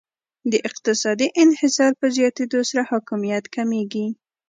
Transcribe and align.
د 0.51 0.53
اقتصادي 0.69 1.27
انحصار 1.43 1.91
په 1.99 2.07
زیاتیدو 2.15 2.59
سره 2.69 2.83
حاکمیت 2.91 3.45
کمیږي 3.55 4.05